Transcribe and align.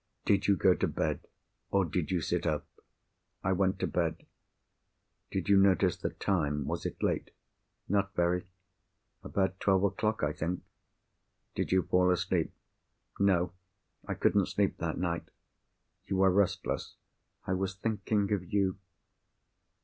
Did 0.25 0.47
you 0.47 0.55
go 0.57 0.73
to 0.73 0.87
bed? 0.87 1.27
or 1.69 1.85
did 1.85 2.09
you 2.09 2.21
sit 2.21 2.47
up?" 2.47 2.67
"I 3.43 3.51
went 3.51 3.77
to 3.81 3.85
bed." 3.85 4.25
"Did 5.29 5.47
you 5.47 5.57
notice 5.57 5.95
the 5.95 6.09
time? 6.09 6.65
Was 6.65 6.87
it 6.87 7.03
late?" 7.03 7.29
"Not 7.87 8.15
very. 8.15 8.47
About 9.23 9.59
twelve 9.59 9.83
o'clock, 9.83 10.23
I 10.23 10.33
think." 10.33 10.63
"Did 11.53 11.71
you 11.71 11.83
fall 11.83 12.09
asleep?" 12.09 12.51
"No. 13.19 13.53
I 14.07 14.15
couldn't 14.15 14.47
sleep 14.47 14.77
that 14.79 14.97
night." 14.97 15.29
"You 16.07 16.17
were 16.17 16.31
restless?" 16.31 16.95
"I 17.45 17.53
was 17.53 17.75
thinking 17.75 18.33
of 18.33 18.51
you." 18.51 18.79